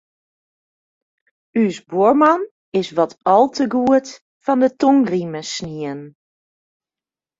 Us 1.63 1.77
buorman 1.89 2.41
is 2.79 2.89
wat 2.97 3.13
al 3.35 3.45
te 3.55 3.65
goed 3.75 4.07
fan 4.43 4.59
'e 4.65 4.69
tongrieme 4.79 5.41
snien. 5.53 5.99